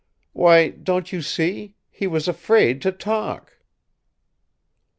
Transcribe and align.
Why, 0.33 0.69
don't 0.69 1.11
you 1.11 1.21
see, 1.21 1.75
he 1.91 2.07
was 2.07 2.27
afraid 2.27 2.81
to 2.81 2.91
talk!" 2.91 3.57